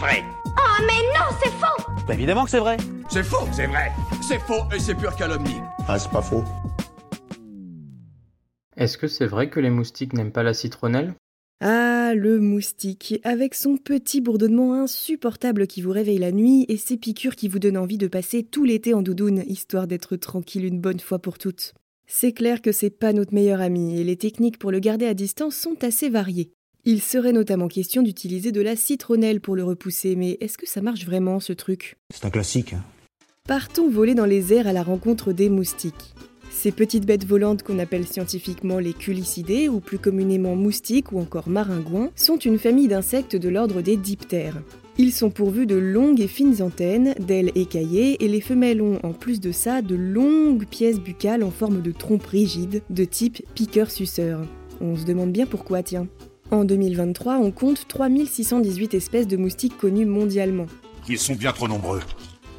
[0.00, 0.24] vrai.
[0.46, 2.78] Oh mais non, c'est faux Bah évidemment que c'est vrai.
[3.10, 3.92] C'est faux, c'est vrai.
[4.26, 5.60] C'est faux et c'est pure calomnie.
[5.86, 6.42] Ah, c'est pas faux.
[8.76, 11.14] Est-ce que c'est vrai que les moustiques n'aiment pas la citronnelle?
[11.62, 16.96] Ah, le moustique, avec son petit bourdonnement insupportable qui vous réveille la nuit et ses
[16.96, 20.80] piqûres qui vous donnent envie de passer tout l'été en doudoune, histoire d'être tranquille une
[20.80, 21.74] bonne fois pour toutes.
[22.06, 25.14] C'est clair que c'est pas notre meilleur ami et les techniques pour le garder à
[25.14, 26.52] distance sont assez variées.
[26.86, 30.80] Il serait notamment question d'utiliser de la citronnelle pour le repousser, mais est-ce que ça
[30.80, 31.96] marche vraiment ce truc?
[32.14, 32.72] C'est un classique.
[32.72, 32.82] Hein.
[33.46, 36.14] Partons voler dans les airs à la rencontre des moustiques.
[36.50, 41.48] Ces petites bêtes volantes qu'on appelle scientifiquement les culicidés ou plus communément moustiques ou encore
[41.50, 44.62] maringouins sont une famille d'insectes de l'ordre des diptères.
[44.96, 49.12] Ils sont pourvus de longues et fines antennes, d'ailes écaillées et les femelles ont en
[49.12, 54.40] plus de ça de longues pièces buccales en forme de trompe rigide de type piqueur-suceur.
[54.80, 56.08] On se demande bien pourquoi, tiens.
[56.50, 60.66] En 2023, on compte 3618 espèces de moustiques connues mondialement.
[61.08, 62.00] Ils sont bien trop nombreux.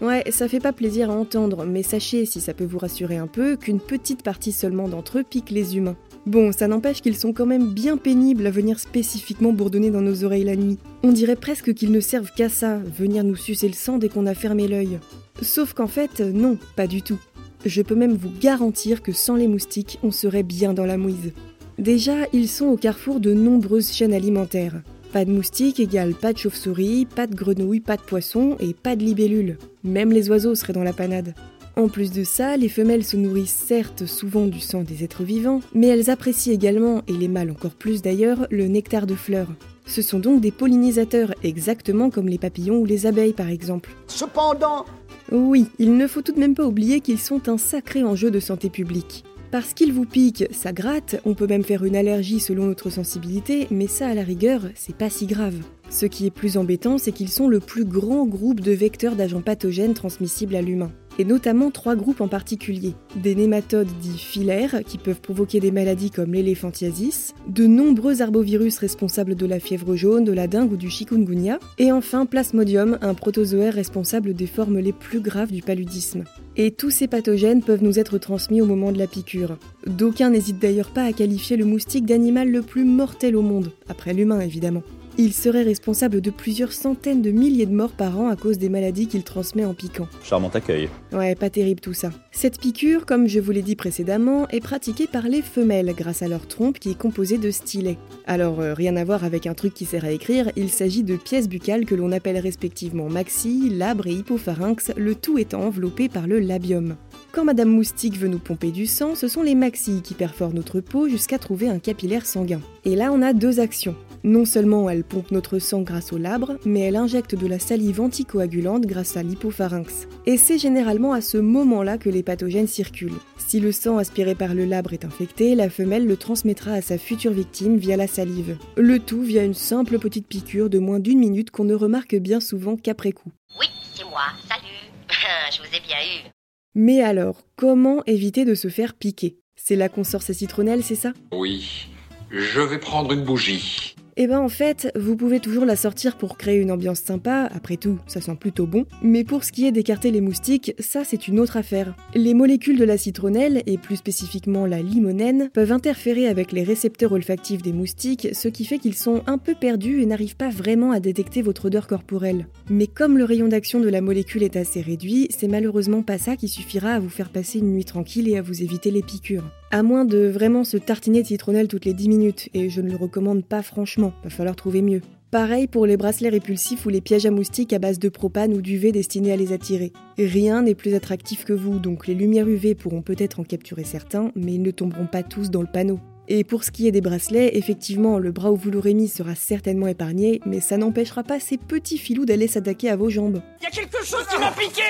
[0.00, 3.26] Ouais, ça fait pas plaisir à entendre, mais sachez, si ça peut vous rassurer un
[3.26, 5.96] peu, qu'une petite partie seulement d'entre eux pique les humains.
[6.24, 10.22] Bon, ça n'empêche qu'ils sont quand même bien pénibles à venir spécifiquement bourdonner dans nos
[10.24, 10.78] oreilles la nuit.
[11.02, 14.26] On dirait presque qu'ils ne servent qu'à ça, venir nous sucer le sang dès qu'on
[14.26, 15.00] a fermé l'œil.
[15.42, 17.18] Sauf qu'en fait, non, pas du tout.
[17.66, 21.32] Je peux même vous garantir que sans les moustiques, on serait bien dans la mouise.
[21.80, 24.82] Déjà, ils sont au carrefour de nombreuses chaînes alimentaires.
[25.14, 28.96] Pas de moustiques égale pas de chauve-souris, pas de grenouilles, pas de poissons et pas
[28.96, 29.56] de libellules.
[29.82, 31.34] Même les oiseaux seraient dans la panade.
[31.76, 35.60] En plus de ça, les femelles se nourrissent certes souvent du sang des êtres vivants,
[35.74, 39.48] mais elles apprécient également, et les mâles encore plus d'ailleurs, le nectar de fleurs.
[39.86, 43.96] Ce sont donc des pollinisateurs, exactement comme les papillons ou les abeilles par exemple.
[44.06, 44.84] Cependant,
[45.32, 48.40] oui, il ne faut tout de même pas oublier qu'ils sont un sacré enjeu de
[48.40, 49.24] santé publique.
[49.50, 53.66] Parce qu'ils vous piquent, ça gratte, on peut même faire une allergie selon notre sensibilité,
[53.72, 55.56] mais ça à la rigueur, c'est pas si grave.
[55.88, 59.40] Ce qui est plus embêtant, c'est qu'ils sont le plus grand groupe de vecteurs d'agents
[59.40, 62.94] pathogènes transmissibles à l'humain et notamment trois groupes en particulier.
[63.14, 69.34] Des nématodes dits filaires, qui peuvent provoquer des maladies comme l'éléphantiasis, de nombreux arbovirus responsables
[69.34, 73.74] de la fièvre jaune, de la dengue ou du chikungunya, et enfin Plasmodium, un protozoaire
[73.74, 76.24] responsable des formes les plus graves du paludisme.
[76.62, 79.56] Et tous ces pathogènes peuvent nous être transmis au moment de la piqûre.
[79.86, 84.12] D'aucuns n'hésitent d'ailleurs pas à qualifier le moustique d'animal le plus mortel au monde, après
[84.12, 84.82] l'humain évidemment.
[85.22, 88.70] Il serait responsable de plusieurs centaines de milliers de morts par an à cause des
[88.70, 90.08] maladies qu'il transmet en piquant.
[90.22, 90.88] Charmant accueil.
[91.12, 92.08] Ouais, pas terrible tout ça.
[92.32, 96.28] Cette piqûre, comme je vous l'ai dit précédemment, est pratiquée par les femelles grâce à
[96.28, 97.98] leur trompe qui est composée de stylets.
[98.26, 101.16] Alors, euh, rien à voir avec un truc qui sert à écrire, il s'agit de
[101.16, 106.28] pièces buccales que l'on appelle respectivement maxille, labre et hypopharynx, le tout étant enveloppé par
[106.28, 106.96] le labium.
[107.32, 110.80] Quand Madame Moustique veut nous pomper du sang, ce sont les maxilles qui perforent notre
[110.80, 112.62] peau jusqu'à trouver un capillaire sanguin.
[112.86, 113.94] Et là, on a deux actions.
[114.22, 118.02] Non seulement elle pompe notre sang grâce au labre, mais elle injecte de la salive
[118.02, 120.06] anticoagulante grâce à l'hypopharynx.
[120.26, 123.18] Et c'est généralement à ce moment-là que les pathogènes circulent.
[123.38, 126.98] Si le sang aspiré par le labre est infecté, la femelle le transmettra à sa
[126.98, 128.58] future victime via la salive.
[128.76, 132.40] Le tout via une simple petite piqûre de moins d'une minute qu'on ne remarque bien
[132.40, 133.32] souvent qu'après coup.
[133.58, 134.92] Oui, c'est moi, salut.
[135.50, 136.28] Je vous ai bien eu.
[136.74, 139.38] Mais alors, comment éviter de se faire piquer?
[139.56, 141.12] C'est là qu'on sort sa citronnelle, c'est ça?
[141.32, 141.88] Oui.
[142.30, 143.96] Je vais prendre une bougie.
[144.22, 147.78] Eh ben en fait, vous pouvez toujours la sortir pour créer une ambiance sympa, après
[147.78, 151.26] tout, ça sent plutôt bon, mais pour ce qui est d'écarter les moustiques, ça c'est
[151.26, 151.96] une autre affaire.
[152.14, 157.12] Les molécules de la citronnelle, et plus spécifiquement la limonène, peuvent interférer avec les récepteurs
[157.12, 160.92] olfactifs des moustiques, ce qui fait qu'ils sont un peu perdus et n'arrivent pas vraiment
[160.92, 162.46] à détecter votre odeur corporelle.
[162.68, 166.36] Mais comme le rayon d'action de la molécule est assez réduit, c'est malheureusement pas ça
[166.36, 169.50] qui suffira à vous faire passer une nuit tranquille et à vous éviter les piqûres.
[169.72, 172.90] À moins de vraiment se tartiner de citronnelle toutes les 10 minutes, et je ne
[172.90, 175.00] le recommande pas franchement, va falloir trouver mieux.
[175.30, 178.62] Pareil pour les bracelets répulsifs ou les pièges à moustiques à base de propane ou
[178.62, 179.92] d'UV destinés à les attirer.
[180.18, 184.32] Rien n'est plus attractif que vous, donc les lumières UV pourront peut-être en capturer certains,
[184.34, 186.00] mais ils ne tomberont pas tous dans le panneau.
[186.26, 189.36] Et pour ce qui est des bracelets, effectivement, le bras où vous l'aurez mis sera
[189.36, 193.40] certainement épargné, mais ça n'empêchera pas ces petits filous d'aller s'attaquer à vos jambes.
[193.62, 194.82] Y a quelque chose qui m'a piqué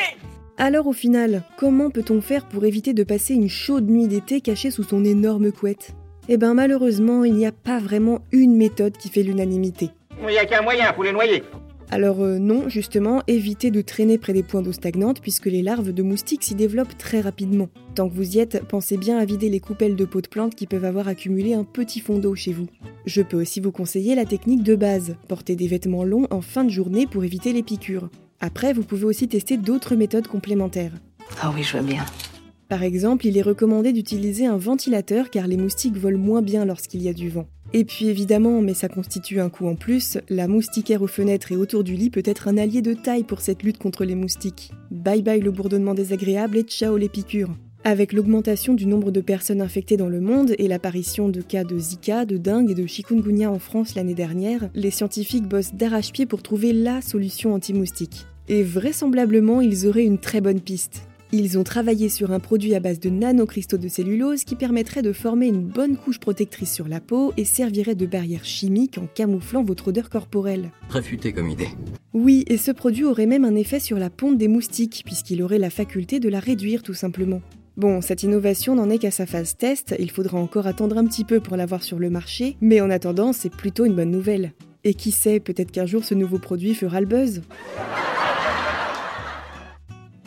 [0.60, 4.70] alors au final, comment peut-on faire pour éviter de passer une chaude nuit d'été cachée
[4.70, 5.94] sous son énorme couette?
[6.28, 9.88] Eh ben malheureusement, il n'y a pas vraiment une méthode qui fait l'unanimité.
[10.20, 11.42] Il n'y a qu'un moyen, pour les noyer.
[11.90, 15.92] Alors euh, non, justement, évitez de traîner près des points d'eau stagnantes puisque les larves
[15.92, 17.70] de moustiques s'y développent très rapidement.
[17.94, 20.54] Tant que vous y êtes, pensez bien à vider les coupelles de pots de plantes
[20.54, 22.66] qui peuvent avoir accumulé un petit fond d'eau chez vous.
[23.06, 26.64] Je peux aussi vous conseiller la technique de base, porter des vêtements longs en fin
[26.64, 28.10] de journée pour éviter les piqûres.
[28.40, 30.92] Après, vous pouvez aussi tester d'autres méthodes complémentaires.
[31.42, 32.04] Ah oui, je veux bien.
[32.68, 37.02] Par exemple, il est recommandé d'utiliser un ventilateur car les moustiques volent moins bien lorsqu'il
[37.02, 37.46] y a du vent.
[37.72, 41.56] Et puis évidemment, mais ça constitue un coût en plus, la moustiquaire aux fenêtres et
[41.56, 44.72] autour du lit peut être un allié de taille pour cette lutte contre les moustiques.
[44.90, 47.54] Bye bye le bourdonnement désagréable et ciao les piqûres.
[47.82, 51.78] Avec l'augmentation du nombre de personnes infectées dans le monde et l'apparition de cas de
[51.78, 56.42] Zika, de dengue et de chikungunya en France l'année dernière, les scientifiques bossent d'arrache-pied pour
[56.42, 58.26] trouver la solution anti-moustique.
[58.48, 61.04] Et vraisemblablement, ils auraient une très bonne piste.
[61.32, 65.12] Ils ont travaillé sur un produit à base de nanocristaux de cellulose qui permettrait de
[65.12, 69.62] former une bonne couche protectrice sur la peau et servirait de barrière chimique en camouflant
[69.62, 70.70] votre odeur corporelle.
[70.90, 71.68] Réfuté comme idée.
[72.12, 75.58] Oui, et ce produit aurait même un effet sur la ponte des moustiques, puisqu'il aurait
[75.58, 77.40] la faculté de la réduire tout simplement.
[77.76, 81.24] Bon, cette innovation n'en est qu'à sa phase test, il faudra encore attendre un petit
[81.24, 84.52] peu pour l'avoir sur le marché, mais en attendant, c'est plutôt une bonne nouvelle.
[84.84, 87.42] Et qui sait, peut-être qu'un jour ce nouveau produit fera le buzz.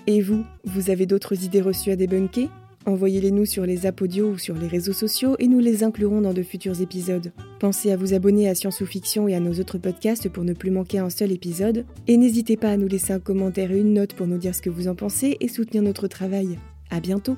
[0.07, 2.49] Et vous, vous avez d'autres idées reçues à débunker?
[2.85, 6.33] Envoyez-les nous sur les apodios ou sur les réseaux sociaux et nous les inclurons dans
[6.33, 7.31] de futurs épisodes.
[7.59, 10.51] Pensez à vous abonner à Science ou Fiction et à nos autres podcasts pour ne
[10.51, 11.85] plus manquer un seul épisode.
[12.07, 14.61] Et n'hésitez pas à nous laisser un commentaire et une note pour nous dire ce
[14.61, 16.57] que vous en pensez et soutenir notre travail.
[16.93, 17.37] À bientôt